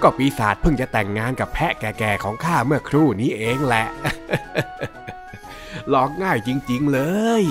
[0.02, 3.86] ก็ปีศาจเพิ่งจะแต่งงานกับแพะแก่ๆของข้าเมื่อครู่นี้เองแหละ
[5.90, 7.00] หลอกง่ายจริง ๆ เล
[7.42, 7.44] ย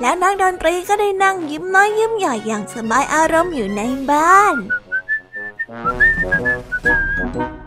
[0.00, 4.54] แล้วนักดนตรีก็ได้นั่งยิ้มน้อยยิ้มใหญ่อย่างสบายอารมณ์อยู่ในบ้าน
[5.68, 7.57] Thank you.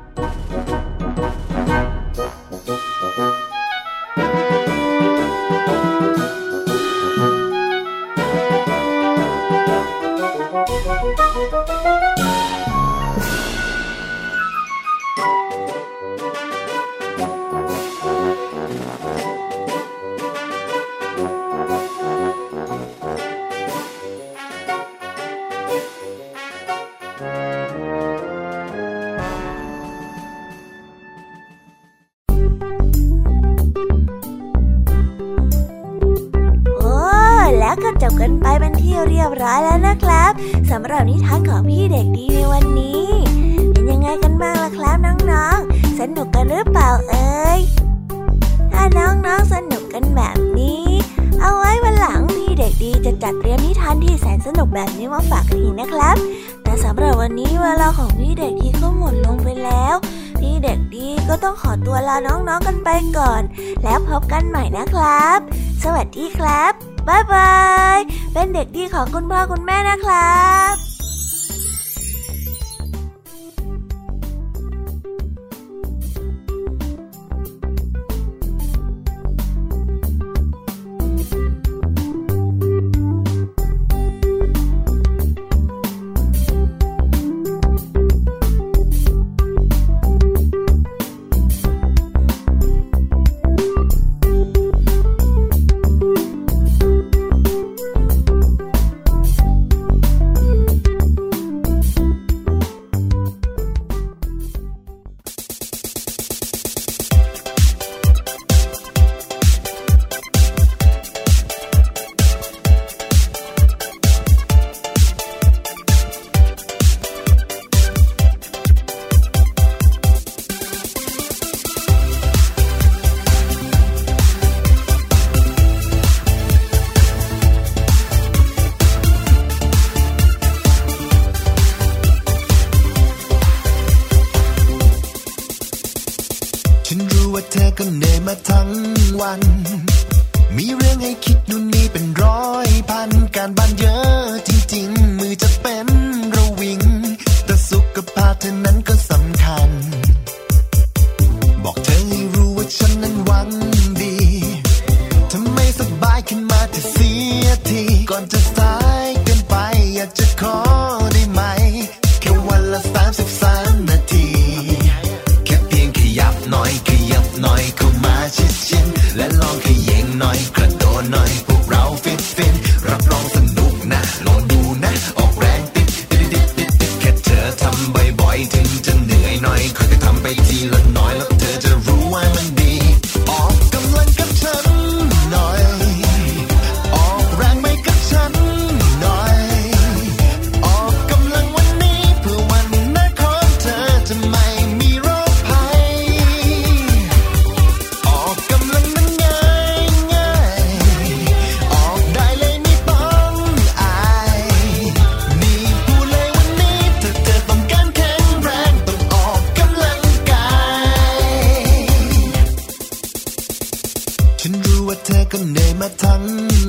[215.32, 216.23] ก็เหนื่อยมาทั้ง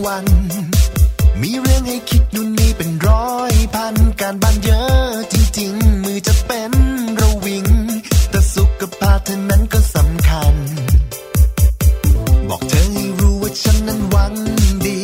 [0.04, 0.26] วัน
[1.40, 6.72] มีเรื่องให้คิดนู่นนี่เป็นร้อยพัน การบ้านเยอะจริง ๆ มือจะเป็น
[7.20, 7.66] ระวิง
[8.30, 10.54] แต่สุขภาพเธอนั้นก็สำคัญ
[12.48, 14.34] บอกเธอให้รู้ว่าฉันนั้นหวัง
[14.86, 15.00] ดี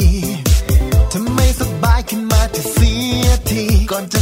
[1.13, 2.93] ทำไมสบายขึ้นมาจะเสี
[3.23, 4.21] ยทีก่อนจะ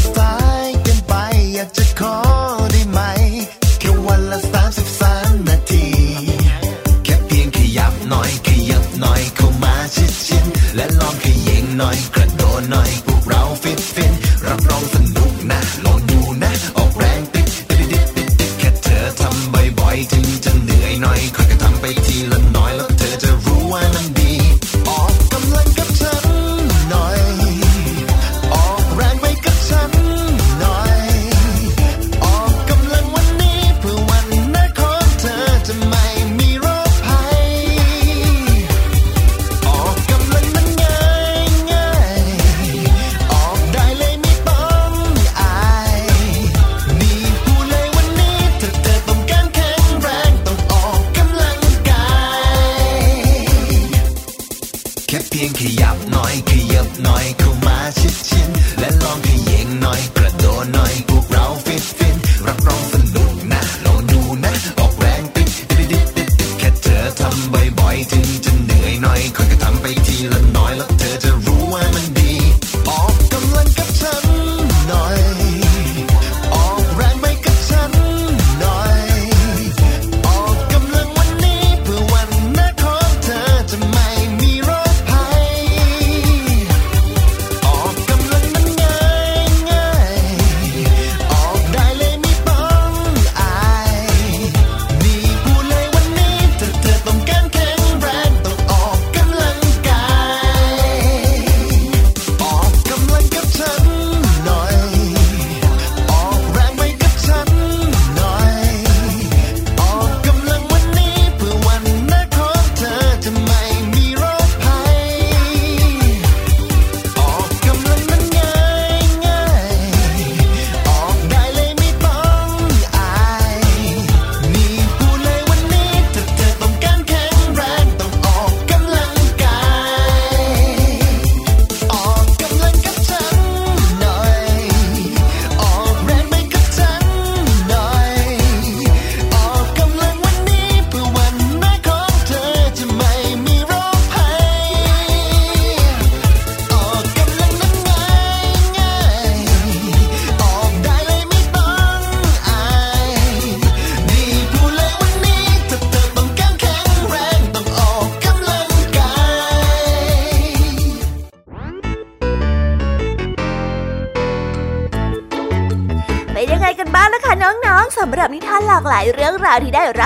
[169.77, 170.06] เรื่